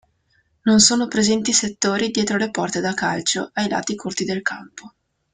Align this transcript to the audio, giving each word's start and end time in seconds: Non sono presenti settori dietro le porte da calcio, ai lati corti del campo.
Non 0.63 0.79
sono 0.79 1.07
presenti 1.07 1.53
settori 1.53 2.09
dietro 2.09 2.35
le 2.37 2.49
porte 2.49 2.79
da 2.79 2.95
calcio, 2.95 3.51
ai 3.53 3.69
lati 3.69 3.93
corti 3.93 4.25
del 4.25 4.41
campo. 4.41 4.95